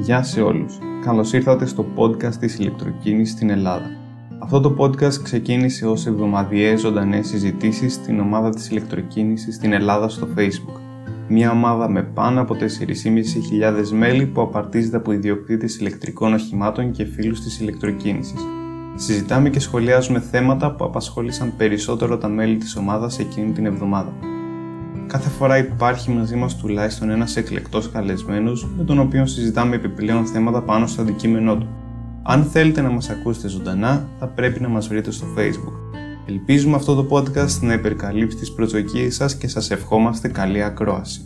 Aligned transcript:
Γεια 0.00 0.22
σε 0.22 0.40
όλους. 0.40 0.78
Καλώς 1.04 1.32
ήρθατε 1.32 1.66
στο 1.66 1.86
podcast 1.96 2.34
της 2.34 2.58
ηλεκτροκίνησης 2.58 3.34
στην 3.34 3.50
Ελλάδα. 3.50 3.90
Αυτό 4.38 4.60
το 4.60 4.76
podcast 4.78 5.14
ξεκίνησε 5.22 5.86
ως 5.86 6.06
εβδομαδιαίες 6.06 6.80
ζωντανές 6.80 7.26
συζητήσεις 7.26 7.92
στην 7.92 8.20
ομάδα 8.20 8.50
της 8.50 8.70
ηλεκτροκίνησης 8.70 9.54
στην 9.54 9.72
Ελλάδα 9.72 10.08
στο 10.08 10.28
Facebook. 10.36 10.80
Μια 11.28 11.50
ομάδα 11.50 11.88
με 11.88 12.02
πάνω 12.02 12.40
από 12.40 12.54
4.500 12.54 13.88
μέλη 13.90 14.26
που 14.26 14.40
απαρτίζεται 14.40 14.96
από 14.96 15.12
ιδιοκτήτες 15.12 15.76
ηλεκτρικών 15.76 16.34
οχημάτων 16.34 16.90
και 16.90 17.04
φίλους 17.04 17.40
της 17.40 17.60
ηλεκτροκίνησης. 17.60 18.40
Συζητάμε 18.94 19.50
και 19.50 19.60
σχολιάζουμε 19.60 20.20
θέματα 20.20 20.74
που 20.74 20.84
απασχόλησαν 20.84 21.52
περισσότερο 21.56 22.18
τα 22.18 22.28
μέλη 22.28 22.56
της 22.56 22.76
ομάδας 22.76 23.18
εκείνη 23.18 23.52
την 23.52 23.66
εβδομάδα. 23.66 24.12
Κάθε 25.16 25.28
φορά 25.28 25.58
υπάρχει 25.58 26.10
μαζί 26.10 26.36
μας 26.36 26.56
τουλάχιστον 26.56 27.10
ένας 27.10 27.36
εκλεκτός 27.36 27.90
καλεσμένος 27.90 28.68
με 28.76 28.84
τον 28.84 28.98
οποίο 28.98 29.26
συζητάμε 29.26 29.76
επιπλέον 29.76 30.26
θέματα 30.26 30.62
πάνω 30.62 30.86
στο 30.86 31.02
αντικείμενό 31.02 31.56
του. 31.56 31.68
Αν 32.22 32.44
θέλετε 32.44 32.80
να 32.80 32.90
μας 32.90 33.10
ακούσετε 33.10 33.48
ζωντανά, 33.48 34.08
θα 34.18 34.26
πρέπει 34.26 34.60
να 34.60 34.68
μας 34.68 34.88
βρείτε 34.88 35.10
στο 35.10 35.26
Facebook. 35.36 35.98
Ελπίζουμε 36.26 36.76
αυτό 36.76 36.94
το 36.94 37.06
podcast 37.10 37.60
να 37.60 37.72
υπερκαλύψει 37.72 38.36
τις 38.36 38.52
προσδοκίες 38.52 39.14
σας 39.14 39.36
και 39.36 39.48
σας 39.48 39.70
ευχόμαστε 39.70 40.28
καλή 40.28 40.62
ακρόαση. 40.62 41.20